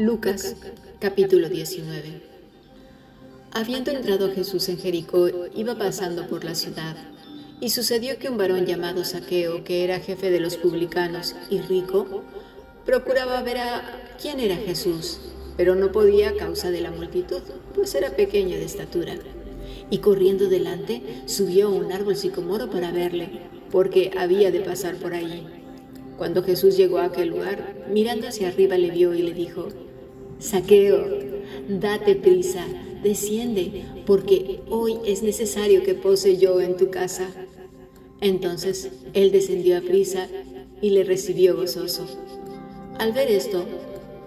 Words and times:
Lucas 0.00 0.56
capítulo 0.98 1.50
19 1.50 2.22
Habiendo 3.52 3.90
entrado 3.90 4.32
Jesús 4.32 4.70
en 4.70 4.78
Jericó, 4.78 5.28
iba 5.54 5.76
pasando 5.76 6.26
por 6.26 6.42
la 6.42 6.54
ciudad, 6.54 6.96
y 7.60 7.68
sucedió 7.68 8.18
que 8.18 8.30
un 8.30 8.38
varón 8.38 8.64
llamado 8.64 9.04
Saqueo, 9.04 9.62
que 9.62 9.84
era 9.84 10.00
jefe 10.00 10.30
de 10.30 10.40
los 10.40 10.56
publicanos 10.56 11.36
y 11.50 11.60
rico, 11.60 12.22
procuraba 12.86 13.42
ver 13.42 13.58
a 13.58 14.16
quién 14.18 14.40
era 14.40 14.56
Jesús, 14.56 15.20
pero 15.58 15.74
no 15.74 15.92
podía 15.92 16.30
a 16.30 16.34
causa 16.34 16.70
de 16.70 16.80
la 16.80 16.92
multitud, 16.92 17.42
pues 17.74 17.94
era 17.94 18.16
pequeño 18.16 18.56
de 18.56 18.64
estatura. 18.64 19.16
Y 19.90 19.98
corriendo 19.98 20.48
delante, 20.48 21.02
subió 21.26 21.66
a 21.66 21.72
un 21.72 21.92
árbol 21.92 22.16
sicomoro 22.16 22.70
para 22.70 22.90
verle, 22.90 23.42
porque 23.70 24.12
había 24.16 24.50
de 24.50 24.60
pasar 24.60 24.94
por 24.94 25.12
allí. 25.12 25.46
Cuando 26.16 26.42
Jesús 26.42 26.78
llegó 26.78 26.98
a 26.98 27.06
aquel 27.06 27.28
lugar, 27.28 27.86
mirando 27.90 28.28
hacia 28.28 28.48
arriba 28.48 28.78
le 28.78 28.90
vio 28.90 29.12
y 29.14 29.22
le 29.22 29.34
dijo, 29.34 29.68
Saqueo, 30.40 31.04
date 31.68 32.16
prisa, 32.16 32.64
desciende, 33.02 33.84
porque 34.06 34.62
hoy 34.70 34.96
es 35.04 35.22
necesario 35.22 35.82
que 35.82 35.94
pose 35.94 36.38
yo 36.38 36.62
en 36.62 36.78
tu 36.78 36.90
casa. 36.90 37.28
Entonces 38.22 38.90
él 39.12 39.32
descendió 39.32 39.76
a 39.76 39.82
prisa 39.82 40.28
y 40.80 40.90
le 40.90 41.04
recibió 41.04 41.56
gozoso. 41.56 42.06
Al 42.98 43.12
ver 43.12 43.30
esto, 43.30 43.66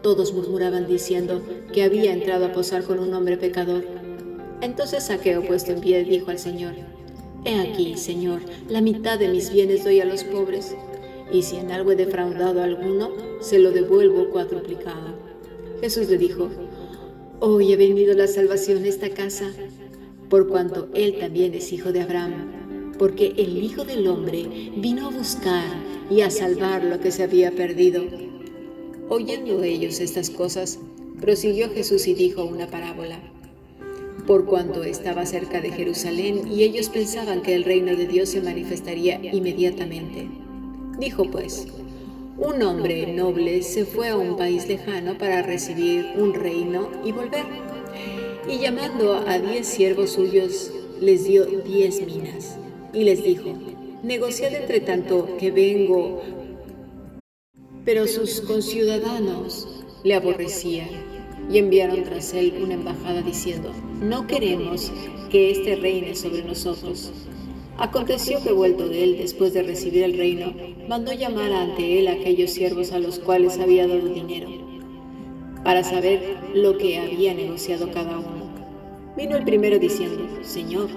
todos 0.04 0.36
murmuraban 0.36 0.86
diciendo 0.86 1.42
que 1.74 1.82
había 1.82 2.14
entrado 2.14 2.46
a 2.46 2.52
posar 2.52 2.84
con 2.84 3.00
un 3.00 3.12
hombre 3.16 3.38
pecador. 3.38 3.84
Entonces 4.62 5.06
Saqueo, 5.06 5.44
puesto 5.44 5.72
en 5.72 5.82
pie, 5.82 6.04
dijo 6.04 6.30
al 6.30 6.38
Señor, 6.38 6.76
He 7.44 7.60
aquí, 7.60 7.98
Señor, 7.98 8.42
la 8.70 8.82
mitad 8.82 9.18
de 9.18 9.30
mis 9.30 9.52
bienes 9.52 9.84
doy 9.84 10.00
a 10.00 10.06
los 10.06 10.24
pobres, 10.24 10.76
y 11.32 11.42
si 11.42 11.56
en 11.56 11.72
algo 11.72 11.92
he 11.92 11.96
defraudado 11.96 12.62
a 12.62 12.66
alguno, 12.66 13.10
se 13.42 13.58
lo 13.58 13.72
devuelvo 13.72 14.30
cuadruplicado. 14.30 15.33
Jesús 15.84 16.08
le 16.08 16.18
dijo, 16.18 16.50
Hoy 17.42 17.74
he 17.74 17.76
venido 17.76 18.14
la 18.14 18.28
salvación 18.28 18.86
a 18.86 18.88
esta 18.88 19.10
casa, 19.10 19.52
por 20.30 20.48
cuanto 20.48 20.88
él 20.94 21.18
también 21.20 21.54
es 21.56 21.74
hijo 21.74 21.92
de 21.92 22.00
Abraham, 22.00 22.94
porque 22.98 23.34
el 23.36 23.62
Hijo 23.62 23.84
del 23.84 24.08
Hombre 24.08 24.48
vino 24.78 25.08
a 25.08 25.12
buscar 25.12 25.66
y 26.10 26.22
a 26.22 26.30
salvar 26.30 26.86
lo 26.86 27.02
que 27.02 27.12
se 27.12 27.24
había 27.24 27.52
perdido. 27.52 28.02
Oyendo 29.10 29.62
ellos 29.62 30.00
estas 30.00 30.30
cosas, 30.30 30.80
prosiguió 31.20 31.70
Jesús 31.70 32.08
y 32.08 32.14
dijo 32.14 32.46
una 32.46 32.68
parábola. 32.68 33.20
Por 34.26 34.46
cuanto 34.46 34.86
estaba 34.86 35.26
cerca 35.26 35.60
de 35.60 35.74
Jerusalén 35.74 36.50
y 36.50 36.64
ellos 36.64 36.88
pensaban 36.88 37.42
que 37.42 37.56
el 37.56 37.66
reino 37.66 37.94
de 37.94 38.08
Dios 38.08 38.30
se 38.30 38.42
manifestaría 38.42 39.20
inmediatamente. 39.34 40.30
Dijo 40.98 41.30
pues, 41.30 41.68
un 42.38 42.62
hombre 42.62 43.08
noble 43.14 43.62
se 43.62 43.86
fue 43.86 44.10
a 44.10 44.18
un 44.18 44.36
país 44.38 44.68
lejano 44.68 45.18
para 45.18 45.42
recibir 45.42 46.14
un 46.18 46.34
reino 46.34 46.90
y 47.06 47.12
volver. 47.12 47.46
Y 48.50 48.60
llamando 48.60 49.24
a 49.28 49.40
diez 49.40 49.68
siervos 49.68 50.12
suyos, 50.12 50.72
les 51.00 51.26
dio 51.26 51.46
diez 51.46 52.06
minas. 52.06 52.58
Y 52.94 53.04
les 53.04 53.24
dijo, 53.24 53.54
negociad 54.04 54.54
entre 54.54 54.80
tanto 54.80 55.38
que 55.38 55.52
vengo 55.52 56.22
pero 57.86 58.08
sus 58.08 58.42
conciudadanos 58.42 59.68
le 60.04 60.16
aborrecían 60.16 60.88
y 61.52 61.58
enviaron 61.58 62.04
tras 62.04 62.34
él 62.34 62.62
una 62.64 62.76
embajada 62.76 63.22
diciendo, 63.22 63.72
no 64.02 64.26
queremos 64.28 64.92
que 65.30 65.52
éste 65.52 65.76
reine 65.76 66.16
sobre 66.16 66.44
nosotros. 66.44 67.12
Aconteció 67.84 68.42
que 68.42 68.54
vuelto 68.54 68.88
de 68.88 69.04
él 69.04 69.18
después 69.18 69.54
de 69.54 69.62
recibir 69.62 70.04
el 70.04 70.18
reino, 70.18 70.54
mandó 70.88 71.12
llamar 71.12 71.52
ante 71.52 72.00
él 72.00 72.08
a 72.08 72.14
aquellos 72.14 72.52
siervos 72.52 72.94
a 72.94 73.00
los 73.00 73.20
cuales 73.20 73.60
había 73.60 73.86
dado 73.86 74.08
dinero, 74.08 74.48
para 75.66 75.84
saber 75.84 76.38
lo 76.54 76.78
que 76.78 76.98
había 76.98 77.34
negociado 77.34 77.92
cada 77.92 78.20
uno. 78.20 78.54
Vino 79.18 79.36
el 79.36 79.44
primero 79.44 79.80
diciendo, 79.80 80.26
Señor, 80.44 80.88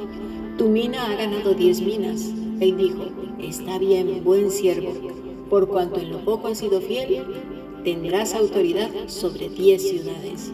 tu 0.58 0.68
mina 0.68 1.10
ha 1.10 1.16
ganado 1.16 1.54
diez 1.54 1.80
minas. 1.80 2.32
Él 2.60 2.76
dijo, 2.76 3.06
está 3.40 3.80
bien, 3.80 4.22
buen 4.22 4.52
siervo 4.52 4.92
por 5.50 5.66
cuanto 5.66 5.98
en 5.98 6.12
lo 6.12 6.24
poco 6.24 6.46
has 6.46 6.58
sido 6.58 6.80
fiel, 6.80 7.24
tendrás 7.82 8.32
autoridad 8.32 8.90
sobre 9.08 9.48
diez 9.48 9.88
ciudades. 9.88 10.52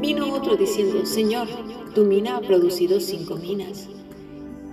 Vino 0.00 0.34
otro 0.34 0.56
diciendo, 0.56 1.06
Señor, 1.06 1.46
tu 1.94 2.06
mina 2.06 2.38
ha 2.38 2.40
producido 2.40 2.98
cinco 2.98 3.36
minas. 3.36 3.88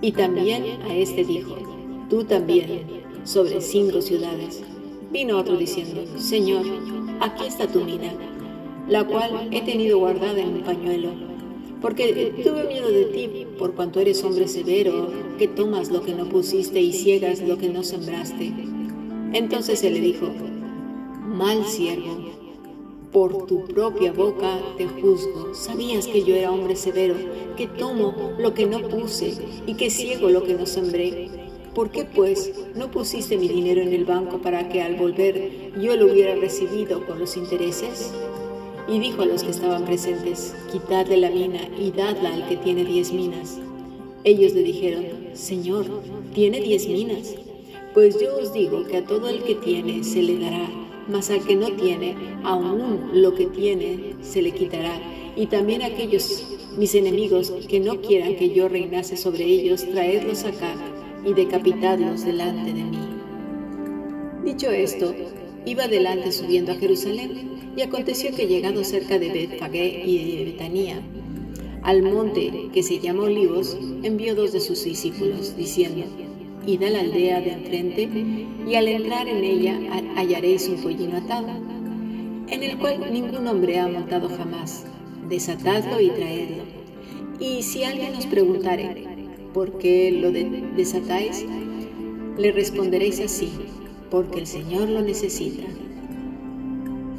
Y 0.00 0.12
también 0.12 0.64
a 0.82 0.94
este 0.94 1.24
dijo, 1.24 1.56
tú 2.10 2.24
también, 2.24 2.82
sobre 3.24 3.60
cinco 3.60 4.00
ciudades. 4.02 4.62
Vino 5.10 5.38
otro 5.38 5.56
diciendo, 5.56 6.04
Señor, 6.18 6.64
aquí 7.20 7.46
está 7.46 7.66
tu 7.66 7.80
mina, 7.84 8.12
la 8.88 9.04
cual 9.04 9.48
he 9.50 9.62
tenido 9.62 9.98
guardada 9.98 10.38
en 10.40 10.54
un 10.54 10.62
pañuelo, 10.62 11.10
porque 11.80 12.32
tuve 12.42 12.64
miedo 12.68 12.88
de 12.88 13.04
ti, 13.06 13.46
por 13.58 13.74
cuanto 13.74 14.00
eres 14.00 14.22
hombre 14.22 14.48
severo, 14.48 15.08
que 15.38 15.48
tomas 15.48 15.90
lo 15.90 16.02
que 16.02 16.14
no 16.14 16.28
pusiste 16.28 16.80
y 16.80 16.92
ciegas 16.92 17.40
lo 17.40 17.56
que 17.58 17.68
no 17.68 17.82
sembraste. 17.82 18.52
Entonces 19.32 19.82
él 19.82 19.94
le 19.94 20.00
dijo, 20.00 20.28
mal 21.24 21.64
siervo, 21.64 22.30
por 23.16 23.46
tu 23.46 23.64
propia 23.64 24.12
boca 24.12 24.60
te 24.76 24.86
juzgo. 24.86 25.54
Sabías 25.54 26.06
que 26.06 26.22
yo 26.22 26.36
era 26.36 26.52
hombre 26.52 26.76
severo, 26.76 27.14
que 27.56 27.66
tomo 27.66 28.14
lo 28.38 28.52
que 28.52 28.66
no 28.66 28.86
puse 28.90 29.32
y 29.66 29.72
que 29.72 29.88
ciego 29.88 30.28
lo 30.28 30.44
que 30.44 30.52
no 30.52 30.66
sembré. 30.66 31.30
¿Por 31.74 31.90
qué 31.90 32.04
pues 32.04 32.52
no 32.74 32.90
pusiste 32.90 33.38
mi 33.38 33.48
dinero 33.48 33.80
en 33.80 33.94
el 33.94 34.04
banco 34.04 34.42
para 34.42 34.68
que 34.68 34.82
al 34.82 34.96
volver 34.96 35.72
yo 35.80 35.96
lo 35.96 36.12
hubiera 36.12 36.34
recibido 36.34 37.06
con 37.06 37.18
los 37.18 37.38
intereses? 37.38 38.12
Y 38.86 38.98
dijo 38.98 39.22
a 39.22 39.26
los 39.26 39.44
que 39.44 39.50
estaban 39.52 39.86
presentes, 39.86 40.54
quitadle 40.70 41.16
la 41.16 41.30
mina 41.30 41.70
y 41.80 41.92
dadla 41.92 42.34
al 42.34 42.46
que 42.50 42.58
tiene 42.58 42.84
diez 42.84 43.14
minas. 43.14 43.58
Ellos 44.24 44.52
le 44.52 44.62
dijeron, 44.62 45.06
Señor, 45.32 45.86
tiene 46.34 46.60
diez 46.60 46.86
minas. 46.86 47.34
Pues 47.94 48.20
yo 48.20 48.36
os 48.36 48.52
digo 48.52 48.84
que 48.84 48.98
a 48.98 49.06
todo 49.06 49.30
el 49.30 49.42
que 49.42 49.54
tiene 49.54 50.04
se 50.04 50.20
le 50.20 50.38
dará, 50.38 50.68
mas 51.08 51.30
al 51.30 51.44
que 51.44 51.56
no 51.56 51.72
tiene, 51.72 52.16
aún 52.44 53.10
lo 53.12 53.34
que 53.34 53.46
tiene 53.46 54.14
se 54.22 54.42
le 54.42 54.52
quitará. 54.52 55.00
Y 55.36 55.46
también 55.46 55.82
aquellos 55.82 56.46
mis 56.76 56.94
enemigos 56.94 57.52
que 57.68 57.80
no 57.80 58.00
quieran 58.00 58.36
que 58.36 58.50
yo 58.50 58.68
reinase 58.68 59.16
sobre 59.16 59.44
ellos, 59.44 59.88
traedlos 59.90 60.44
acá 60.44 60.74
y 61.24 61.32
decapitadlos 61.32 62.24
delante 62.24 62.72
de 62.72 62.84
mí. 62.84 62.98
Dicho 64.44 64.70
esto, 64.70 65.14
iba 65.64 65.84
adelante 65.84 66.32
subiendo 66.32 66.72
a 66.72 66.76
Jerusalén, 66.76 67.72
y 67.76 67.82
aconteció 67.82 68.34
que 68.34 68.46
llegado 68.46 68.82
cerca 68.84 69.18
de 69.18 69.28
Betfagé 69.28 70.02
y 70.06 70.36
de 70.36 70.44
Betania, 70.46 71.02
al 71.82 72.02
monte 72.02 72.70
que 72.72 72.82
se 72.82 72.98
llama 72.98 73.24
Olivos, 73.24 73.76
envió 74.02 74.34
dos 74.34 74.52
de 74.52 74.60
sus 74.60 74.84
discípulos, 74.84 75.56
diciendo, 75.56 76.04
id 76.66 76.82
a 76.82 76.90
la 76.90 77.00
aldea 77.00 77.40
de 77.40 77.52
enfrente, 77.52 78.08
y 78.68 78.74
al 78.74 78.88
entrar 78.88 79.28
en 79.28 79.44
ella 79.44 79.78
hallaréis 80.16 80.68
un 80.68 80.82
pollino 80.82 81.16
atado, 81.16 81.48
en 82.48 82.62
el 82.62 82.76
cual 82.78 83.12
ningún 83.12 83.46
hombre 83.46 83.78
ha 83.78 83.86
montado 83.86 84.28
jamás. 84.28 84.84
Desatadlo 85.28 86.00
y 86.00 86.10
traedlo. 86.10 86.62
Y 87.40 87.62
si 87.62 87.84
alguien 87.84 88.14
os 88.14 88.26
preguntare, 88.26 89.04
¿por 89.52 89.78
qué 89.78 90.10
lo 90.12 90.30
desatáis? 90.30 91.44
Le 92.36 92.52
responderéis 92.52 93.20
así, 93.20 93.50
porque 94.10 94.40
el 94.40 94.46
Señor 94.46 94.88
lo 94.88 95.02
necesita. 95.02 95.64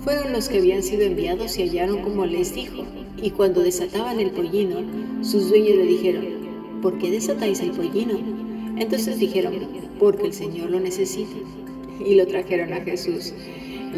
Fueron 0.03 0.31
los 0.31 0.47
que 0.47 0.59
habían 0.59 0.83
sido 0.83 1.03
enviados 1.03 1.57
y 1.57 1.63
hallaron 1.63 2.01
como 2.01 2.25
les 2.25 2.53
dijo, 2.53 2.83
y 3.21 3.31
cuando 3.31 3.61
desataban 3.61 4.19
el 4.19 4.31
pollino, 4.31 4.77
sus 5.21 5.49
dueños 5.49 5.75
le 5.75 5.85
dijeron, 5.85 6.25
¿por 6.81 6.97
qué 6.97 7.11
desatáis 7.11 7.59
el 7.61 7.71
pollino? 7.71 8.46
Entonces 8.79 9.19
dijeron, 9.19 9.53
porque 9.99 10.27
el 10.27 10.33
Señor 10.33 10.69
lo 10.69 10.79
necesita. 10.79 11.35
Y 12.05 12.15
lo 12.15 12.27
trajeron 12.27 12.73
a 12.73 12.81
Jesús. 12.81 13.33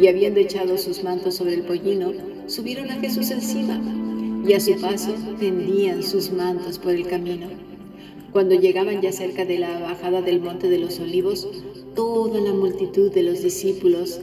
Y 0.00 0.06
habiendo 0.06 0.40
echado 0.40 0.78
sus 0.78 1.04
mantos 1.04 1.34
sobre 1.36 1.54
el 1.54 1.62
pollino, 1.62 2.12
subieron 2.46 2.90
a 2.90 2.94
Jesús 2.94 3.30
encima. 3.30 3.80
Y 4.46 4.54
a 4.54 4.60
su 4.60 4.80
paso 4.80 5.12
tendían 5.38 6.02
sus 6.02 6.30
mantos 6.30 6.78
por 6.78 6.92
el 6.92 7.06
camino. 7.06 7.48
Cuando 8.32 8.54
llegaban 8.54 9.02
ya 9.02 9.12
cerca 9.12 9.44
de 9.44 9.58
la 9.58 9.80
bajada 9.80 10.22
del 10.22 10.40
monte 10.40 10.70
de 10.70 10.78
los 10.78 10.98
olivos, 11.00 11.48
toda 11.94 12.40
la 12.40 12.52
multitud 12.52 13.12
de 13.12 13.24
los 13.24 13.42
discípulos, 13.42 14.20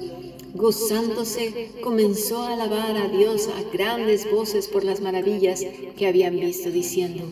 gozándose, 0.55 1.71
comenzó 1.83 2.41
a 2.41 2.53
alabar 2.53 2.97
a 2.97 3.09
Dios 3.09 3.49
a 3.49 3.71
grandes 3.71 4.29
voces 4.31 4.67
por 4.67 4.83
las 4.83 5.01
maravillas 5.01 5.63
que 5.97 6.07
habían 6.07 6.39
visto, 6.39 6.71
diciendo, 6.71 7.23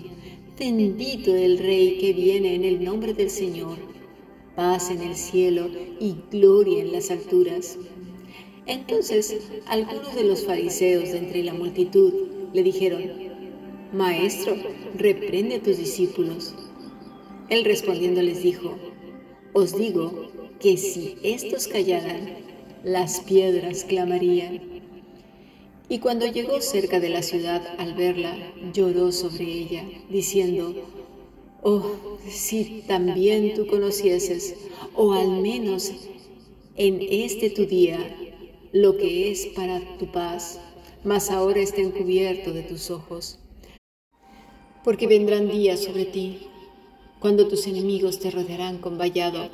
Bendito 0.57 1.35
el 1.35 1.57
Rey 1.57 1.97
que 1.99 2.13
viene 2.13 2.55
en 2.55 2.63
el 2.63 2.81
nombre 2.81 3.13
del 3.13 3.29
Señor, 3.29 3.77
paz 4.55 4.89
en 4.89 5.01
el 5.01 5.17
cielo 5.17 5.67
y 5.99 6.15
gloria 6.31 6.81
en 6.81 6.93
las 6.93 7.11
alturas. 7.11 7.77
Entonces 8.65 9.35
algunos 9.67 10.15
de 10.15 10.23
los 10.23 10.45
fariseos 10.45 11.11
de 11.11 11.17
entre 11.17 11.43
la 11.43 11.53
multitud 11.53 12.13
le 12.53 12.63
dijeron, 12.63 13.03
Maestro, 13.91 14.55
reprende 14.97 15.55
a 15.55 15.61
tus 15.61 15.77
discípulos. 15.77 16.55
Él 17.49 17.65
respondiendo 17.65 18.21
les 18.21 18.41
dijo, 18.41 18.77
Os 19.51 19.77
digo 19.77 20.31
que 20.61 20.77
si 20.77 21.17
estos 21.21 21.67
callaran, 21.67 22.29
las 22.85 23.19
piedras 23.19 23.83
clamarían. 23.83 24.74
Y 25.87 25.99
cuando 25.99 26.25
llegó 26.25 26.61
cerca 26.61 26.99
de 26.99 27.09
la 27.09 27.21
ciudad 27.21 27.61
al 27.77 27.93
verla, 27.93 28.35
lloró 28.73 29.11
sobre 29.11 29.45
ella, 29.45 29.83
diciendo, 30.09 30.73
Oh, 31.61 31.83
si 32.29 32.83
también 32.87 33.53
tú 33.55 33.65
conocieses, 33.67 34.55
o 34.95 35.13
al 35.13 35.41
menos 35.41 35.91
en 36.75 36.99
este 37.09 37.49
tu 37.49 37.65
día, 37.65 37.99
lo 38.71 38.97
que 38.97 39.31
es 39.31 39.47
para 39.47 39.79
tu 39.97 40.11
paz, 40.11 40.59
mas 41.03 41.31
ahora 41.31 41.61
está 41.61 41.81
encubierto 41.81 42.51
de 42.51 42.63
tus 42.63 42.91
ojos. 42.91 43.39
Porque 44.83 45.07
vendrán 45.07 45.49
días 45.49 45.79
sobre 45.83 46.05
ti, 46.05 46.39
cuando 47.19 47.47
tus 47.47 47.65
enemigos 47.67 48.19
te 48.19 48.29
rodearán 48.29 48.77
con 48.77 48.97
vallado 48.97 49.49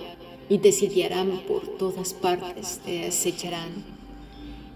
y 0.49 0.57
te 0.57 0.71
sitiarán 0.71 1.43
por 1.47 1.77
todas 1.77 2.13
partes, 2.13 2.79
te 2.83 3.05
acecharán 3.05 4.00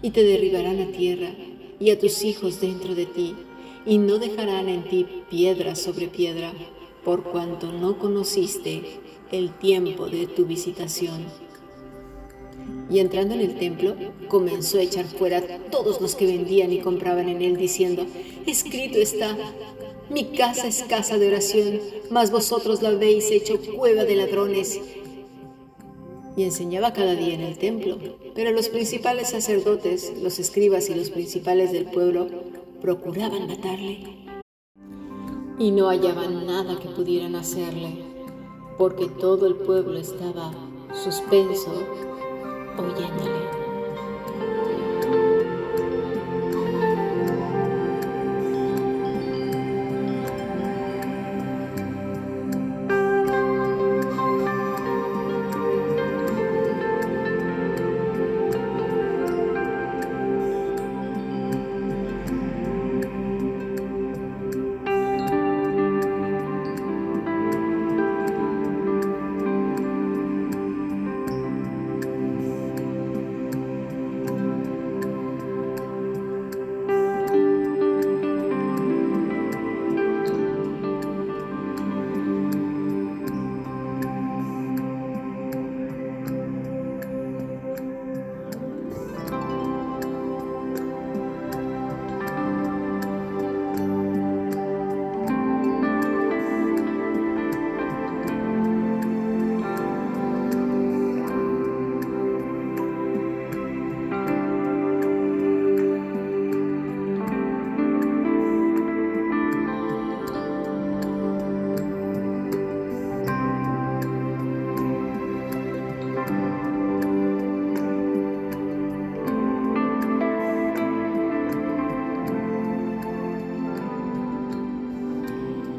y 0.02 0.10
te 0.10 0.22
derribarán 0.22 0.80
a 0.80 0.92
tierra 0.92 1.32
y 1.78 1.90
a 1.90 1.98
tus 1.98 2.22
hijos 2.24 2.60
dentro 2.60 2.94
de 2.94 3.06
ti, 3.06 3.34
y 3.84 3.98
no 3.98 4.18
dejarán 4.18 4.68
en 4.68 4.84
ti 4.84 5.06
piedra 5.30 5.76
sobre 5.76 6.08
piedra, 6.08 6.52
por 7.04 7.22
cuanto 7.22 7.70
no 7.70 7.98
conociste 7.98 8.82
el 9.30 9.50
tiempo 9.58 10.06
de 10.06 10.26
tu 10.26 10.44
visitación. 10.44 11.24
Y 12.90 12.98
entrando 12.98 13.34
en 13.34 13.40
el 13.40 13.58
templo, 13.58 13.94
comenzó 14.28 14.78
a 14.78 14.82
echar 14.82 15.04
fuera 15.04 15.38
a 15.38 15.70
todos 15.70 16.00
los 16.00 16.14
que 16.14 16.26
vendían 16.26 16.72
y 16.72 16.78
compraban 16.78 17.28
en 17.28 17.42
él, 17.42 17.56
diciendo, 17.56 18.06
escrito 18.46 18.98
está, 18.98 19.36
mi 20.08 20.24
casa 20.24 20.68
es 20.68 20.82
casa 20.84 21.18
de 21.18 21.28
oración, 21.28 21.80
mas 22.10 22.30
vosotros 22.30 22.82
la 22.82 22.90
habéis 22.90 23.30
hecho 23.30 23.60
cueva 23.76 24.04
de 24.04 24.16
ladrones 24.16 24.80
y 26.36 26.42
enseñaba 26.42 26.92
cada 26.92 27.14
día 27.14 27.34
en 27.34 27.40
el 27.40 27.58
templo. 27.58 27.98
Pero 28.36 28.52
los 28.52 28.68
principales 28.68 29.30
sacerdotes, 29.30 30.12
los 30.22 30.38
escribas 30.38 30.90
y 30.90 30.94
los 30.94 31.08
principales 31.08 31.72
del 31.72 31.86
pueblo 31.86 32.28
procuraban 32.82 33.46
matarle. 33.48 34.00
Y 35.58 35.70
no 35.70 35.88
hallaban 35.88 36.46
nada 36.46 36.78
que 36.78 36.88
pudieran 36.90 37.34
hacerle, 37.34 38.04
porque 38.76 39.06
todo 39.08 39.46
el 39.46 39.54
pueblo 39.54 39.98
estaba 39.98 40.52
suspenso 40.92 41.72
oyéndole. 42.76 43.65